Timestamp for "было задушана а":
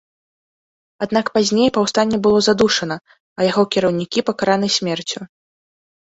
2.27-3.47